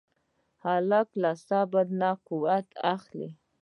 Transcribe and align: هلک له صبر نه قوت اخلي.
هلک 0.63 1.09
له 1.21 1.31
صبر 1.47 1.85
نه 2.01 2.09
قوت 2.27 2.67
اخلي. 2.95 3.29